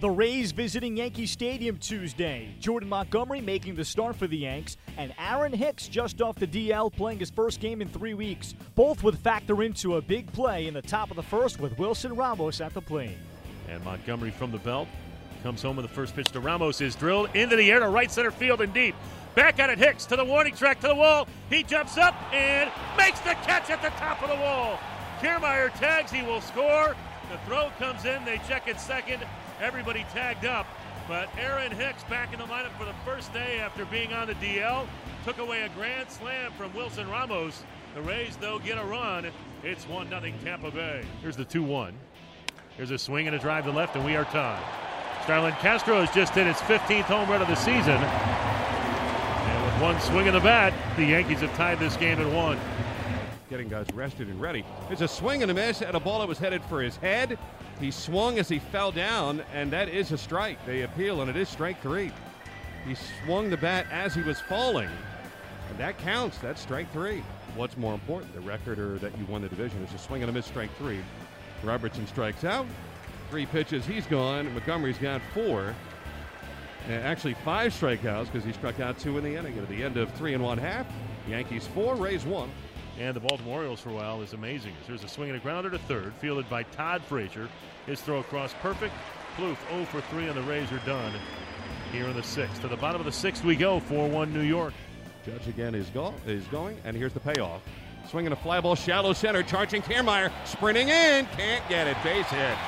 [0.00, 2.54] The Rays visiting Yankee Stadium Tuesday.
[2.58, 6.90] Jordan Montgomery making the start for the Yanks, and Aaron Hicks just off the DL
[6.90, 8.54] playing his first game in three weeks.
[8.74, 12.16] Both would factor into a big play in the top of the first with Wilson
[12.16, 13.18] Ramos at the plate.
[13.68, 14.88] And Montgomery from the belt
[15.42, 18.10] comes home with the first pitch to Ramos is drilled into the air to right
[18.10, 18.94] center field and deep.
[19.34, 21.28] Back at it, Hicks to the warning track to the wall.
[21.50, 24.78] He jumps up and makes the catch at the top of the wall.
[25.20, 26.96] Kiermaier tags, he will score.
[27.30, 29.22] The throw comes in, they check it second.
[29.60, 30.66] Everybody tagged up.
[31.06, 34.34] But Aaron Hicks back in the lineup for the first day after being on the
[34.34, 34.86] DL.
[35.24, 37.64] Took away a grand slam from Wilson Ramos.
[37.94, 39.26] The Rays, though, get a run.
[39.64, 41.04] It's 1 0 Tampa Bay.
[41.20, 41.94] Here's the 2 1.
[42.76, 44.62] Here's a swing and a drive to left, and we are tied.
[45.24, 47.96] Starlin Castro has just hit his 15th home run of the season.
[47.96, 52.58] And with one swing of the bat, the Yankees have tied this game at one.
[53.50, 54.64] Getting guys rested and ready.
[54.86, 57.36] There's a swing and a miss at a ball that was headed for his head.
[57.80, 60.64] He swung as he fell down, and that is a strike.
[60.66, 62.12] They appeal, and it is strike three.
[62.86, 64.88] He swung the bat as he was falling,
[65.68, 66.38] and that counts.
[66.38, 67.22] That's strike three.
[67.56, 69.82] What's more important, the record or that you won the division?
[69.82, 71.00] Is a swing and a miss, strike three.
[71.62, 72.66] Robertson strikes out.
[73.30, 74.52] Three pitches, he's gone.
[74.52, 75.74] Montgomery's got four.
[76.86, 79.58] And actually, five strikeouts because he struck out two in the inning.
[79.58, 80.86] At the end of three and one half,
[81.28, 82.50] Yankees four, Rays one.
[83.00, 84.74] And the Baltimore Orioles for a while is amazing.
[84.86, 87.48] There's a swing and a grounder to third, fielded by Todd Frazier.
[87.86, 88.92] His throw across perfect.
[89.38, 91.14] Plouffe 0 for 3 on the Rays are done
[91.92, 92.60] here in the sixth.
[92.60, 94.74] To the bottom of the sixth we go, 4-1 New York.
[95.24, 97.62] Judge again is, go- is going, and here's the payoff.
[98.06, 102.58] Swinging a fly ball, shallow center, charging Kiermaier, sprinting in, can't get it, base hit.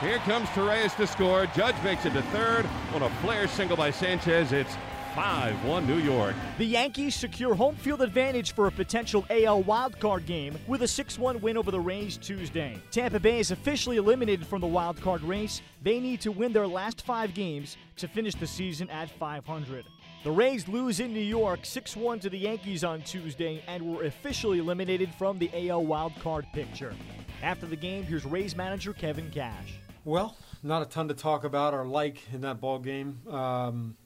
[0.00, 1.46] Here comes Torreyes to score.
[1.56, 4.52] Judge makes it to third on a flare single by Sanchez.
[4.52, 4.76] It's
[5.14, 6.34] 5 1 New York.
[6.56, 11.18] The Yankees secure home field advantage for a potential AL wildcard game with a 6
[11.18, 12.80] 1 win over the Rays Tuesday.
[12.90, 15.60] Tampa Bay is officially eliminated from the wildcard race.
[15.82, 19.84] They need to win their last five games to finish the season at 500.
[20.24, 24.04] The Rays lose in New York 6 1 to the Yankees on Tuesday and were
[24.04, 26.94] officially eliminated from the AL wildcard picture.
[27.42, 29.74] After the game, here's Rays manager Kevin Cash.
[30.04, 33.20] Well, not a ton to talk about or like in that ball game.
[33.28, 33.96] Um,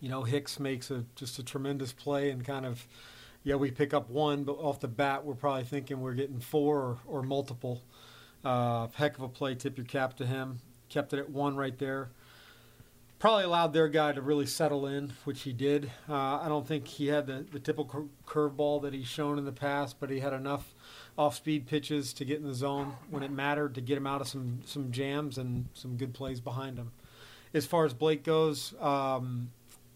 [0.00, 2.86] you know, Hicks makes a just a tremendous play and kind of,
[3.44, 6.78] yeah, we pick up one, but off the bat, we're probably thinking we're getting four
[6.78, 7.82] or, or multiple.
[8.44, 9.54] Uh, heck of a play.
[9.54, 10.60] Tip your cap to him.
[10.88, 12.10] Kept it at one right there.
[13.18, 15.90] Probably allowed their guy to really settle in, which he did.
[16.08, 19.50] Uh, I don't think he had the, the typical curveball that he's shown in the
[19.50, 20.72] past, but he had enough
[21.16, 24.28] off-speed pitches to get in the zone when it mattered to get him out of
[24.28, 26.92] some some jams and some good plays behind him.
[27.52, 29.50] As far as Blake goes, um,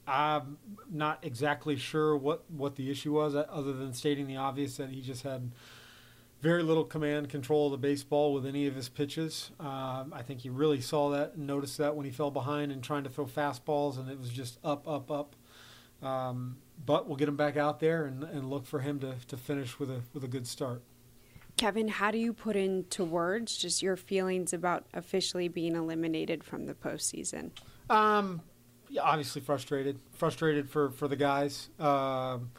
[0.06, 0.58] I'm
[0.90, 4.90] not exactly sure what, what the issue was, uh, other than stating the obvious that
[4.90, 5.52] he just had
[6.40, 9.52] very little command control of the baseball with any of his pitches.
[9.60, 12.82] Um, I think he really saw that and noticed that when he fell behind and
[12.82, 15.36] trying to throw fastballs, and it was just up, up, up.
[16.02, 19.36] Um, but we'll get him back out there and, and look for him to, to
[19.36, 20.82] finish with a with a good start.
[21.56, 26.66] Kevin, how do you put into words just your feelings about officially being eliminated from
[26.66, 27.50] the postseason?
[27.88, 28.40] Um,
[28.92, 29.98] yeah, obviously frustrated.
[30.12, 31.70] Frustrated for, for the guys.
[31.80, 32.50] Um,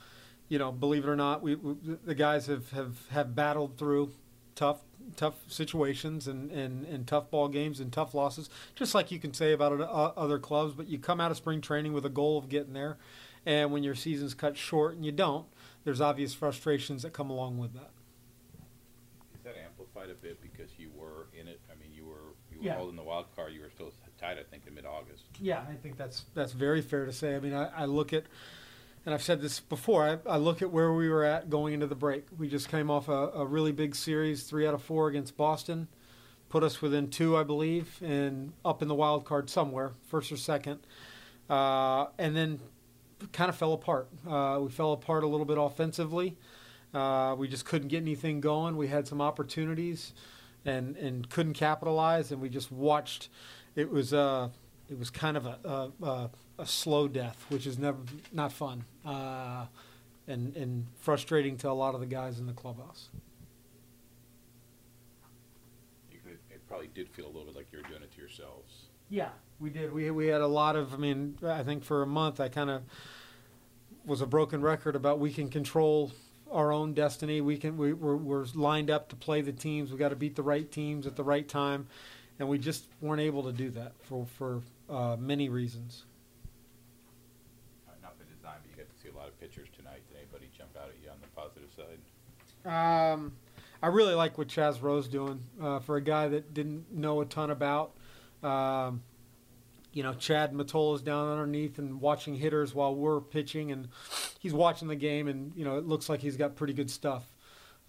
[0.50, 4.12] you know, believe it or not, we, we, the guys have, have, have battled through
[4.56, 4.80] tough
[5.18, 9.34] tough situations and, and, and tough ball games and tough losses, just like you can
[9.34, 10.74] say about uh, other clubs.
[10.74, 12.98] But you come out of spring training with a goal of getting there,
[13.46, 15.46] and when your season's cut short and you don't,
[15.84, 17.92] there's obvious frustrations that come along with that.
[19.36, 21.60] Is that amplified a bit because you were in it?
[21.70, 22.76] I mean, you were you were Yeah.
[22.76, 23.54] holding the wild card.
[23.54, 23.92] You were still
[24.24, 25.26] tied, I think, in mid-August.
[25.40, 27.36] Yeah, I think that's that's very fair to say.
[27.36, 28.24] I mean, I, I look at,
[29.06, 30.04] and I've said this before.
[30.04, 32.26] I, I look at where we were at going into the break.
[32.38, 35.88] We just came off a, a really big series, three out of four against Boston,
[36.50, 40.38] put us within two, I believe, and up in the wild card somewhere, first or
[40.38, 40.80] second,
[41.50, 42.60] uh, and then
[43.32, 44.08] kind of fell apart.
[44.28, 46.38] Uh, we fell apart a little bit offensively.
[46.94, 48.78] Uh, we just couldn't get anything going.
[48.78, 50.14] We had some opportunities,
[50.64, 52.32] and and couldn't capitalize.
[52.32, 53.30] And we just watched.
[53.76, 54.50] It was uh,
[54.90, 56.30] it was kind of a, a, a,
[56.60, 57.98] a slow death, which is never
[58.32, 59.66] not fun, uh,
[60.28, 63.10] and and frustrating to a lot of the guys in the clubhouse.
[66.12, 68.20] You could, it probably did feel a little bit like you were doing it to
[68.20, 68.86] yourselves.
[69.10, 69.30] Yeah,
[69.60, 69.92] we did.
[69.92, 70.94] We we had a lot of.
[70.94, 72.84] I mean, I think for a month I kind of
[74.06, 76.12] was a broken record about we can control
[76.52, 77.42] our own destiny.
[77.42, 79.92] We can we we're, we're lined up to play the teams.
[79.92, 81.88] We got to beat the right teams at the right time,
[82.40, 86.06] and we just weren't able to do that for for uh, many reasons.
[87.88, 90.02] Uh, not the design, but you got to see a lot of pitchers tonight.
[90.10, 92.00] Did anybody jump out at you on the positive side?
[92.66, 93.34] Um,
[93.82, 97.26] I really like what Chaz Roe's doing uh, for a guy that didn't know a
[97.26, 97.92] ton about.
[98.42, 99.04] Um,
[99.94, 103.90] you know, Chad Mottola's down underneath and watching hitters while we're pitching, and
[104.40, 107.33] he's watching the game, and you know, it looks like he's got pretty good stuff.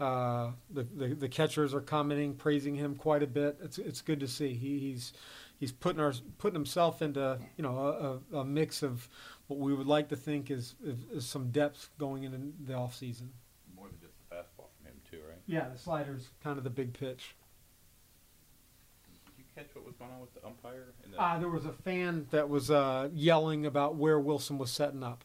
[0.00, 3.58] Uh, the, the the catchers are commenting, praising him quite a bit.
[3.62, 4.54] It's it's good to see.
[4.54, 5.12] He, he's
[5.58, 9.08] he's putting our putting himself into you know a, a mix of
[9.46, 12.94] what we would like to think is, is, is some depth going into the off
[12.96, 13.30] season.
[13.76, 15.38] More than just the fastball from him, too, right?
[15.46, 17.36] Yeah, the slider's kind of the big pitch.
[19.26, 20.86] Did you catch what was going on with the umpire?
[21.12, 25.02] The, Uh, there was a fan that was uh, yelling about where Wilson was setting
[25.02, 25.24] up,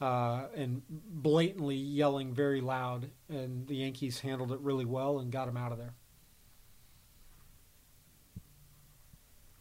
[0.00, 3.10] uh, and blatantly yelling very loud.
[3.28, 5.94] And the Yankees handled it really well and got him out of there.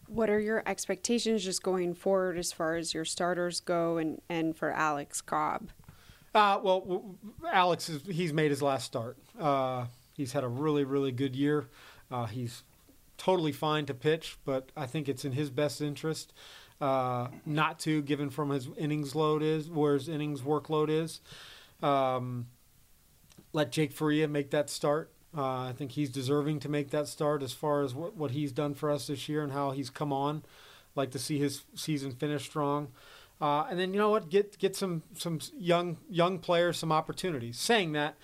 [0.07, 4.56] What are your expectations just going forward as far as your starters go and, and
[4.56, 5.69] for Alex Cobb?
[6.34, 7.16] Uh, well,
[7.51, 9.18] Alex is he's made his last start.
[9.39, 11.68] Uh, he's had a really really good year.
[12.12, 12.63] Uh, he's
[13.17, 16.33] totally fine to pitch, but I think it's in his best interest
[16.79, 21.21] uh, not to, given from his innings load is where his innings workload is.
[21.81, 22.47] Um,
[23.53, 25.11] let Jake Faria make that start.
[25.35, 28.51] Uh, I think he's deserving to make that start as far as what, what he's
[28.51, 30.43] done for us this year and how he's come on.
[30.95, 32.89] Like to see his season finish strong.
[33.39, 34.29] Uh, and then you know what?
[34.29, 37.59] Get get some some young young players some opportunities.
[37.59, 38.17] Saying that,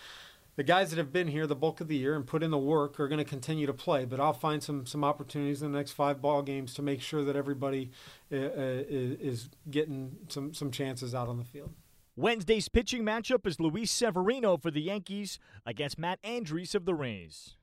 [0.55, 2.57] the guys that have been here the bulk of the year and put in the
[2.57, 4.05] work are going to continue to play.
[4.05, 7.23] But I'll find some some opportunities in the next five ball games to make sure
[7.23, 7.91] that everybody
[8.31, 11.73] uh, uh, is getting some some chances out on the field.
[12.15, 17.55] Wednesday's pitching matchup is Luis Severino for the Yankees against Matt Andriese of the Rays.